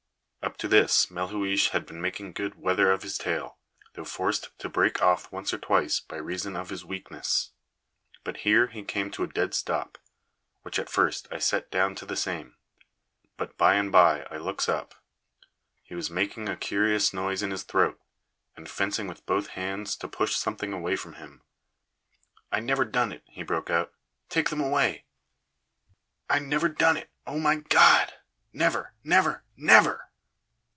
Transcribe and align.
Up 0.43 0.57
to 0.57 0.67
this 0.67 1.11
Melhuish 1.11 1.69
had 1.69 1.85
been 1.85 2.01
making 2.01 2.33
good 2.33 2.55
weather 2.59 2.91
of 2.91 3.03
his 3.03 3.15
tale, 3.17 3.59
though 3.93 4.03
forced 4.03 4.49
to 4.57 4.67
break 4.67 4.99
off 4.99 5.31
once 5.31 5.53
or 5.53 5.59
twice 5.59 5.99
by 5.99 6.15
reason 6.17 6.55
of 6.55 6.71
his 6.71 6.83
weakness. 6.83 7.51
But 8.23 8.37
here 8.37 8.65
he 8.65 8.83
came 8.83 9.11
to 9.11 9.23
a 9.23 9.27
dead 9.27 9.53
stop, 9.53 9.99
which 10.63 10.79
at 10.79 10.89
first 10.89 11.27
I 11.31 11.37
set 11.37 11.69
down 11.69 11.93
to 11.95 12.07
the 12.07 12.15
same. 12.15 12.55
But 13.37 13.55
by 13.55 13.75
and 13.75 13.91
by 13.91 14.23
I 14.31 14.37
looks 14.37 14.67
up. 14.67 14.95
He 15.83 15.93
was 15.93 16.09
making 16.09 16.49
a 16.49 16.57
curious 16.57 17.13
noise 17.13 17.43
in 17.43 17.51
his 17.51 17.61
throat, 17.63 18.01
and 18.55 18.67
fencing 18.69 19.07
with 19.07 19.27
both 19.27 19.49
hands 19.49 19.95
to 19.97 20.07
push 20.07 20.35
something 20.35 20.73
away 20.73 20.95
from 20.95 21.13
him. 21.13 21.43
"I 22.51 22.61
never 22.61 22.83
done 22.83 23.11
it!" 23.11 23.21
he 23.27 23.43
broke 23.43 23.69
out. 23.69 23.93
"Take 24.27 24.49
them 24.49 24.59
away! 24.61 25.05
I 26.29 26.39
never 26.39 26.67
done 26.67 26.97
it! 26.97 27.09
Oh, 27.27 27.37
my 27.37 27.57
God! 27.57 28.11
never 28.51 28.95
never 29.03 29.43
never!" 29.55 30.07